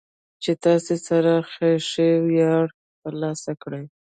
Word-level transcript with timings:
چې 0.43 0.51
تاسې 0.63 0.95
سره 1.07 1.31
د 1.41 1.45
خېښۍ 1.51 2.11
وياړ 2.27 2.65
ترلاسه 3.01 3.51
کو. 3.61 3.71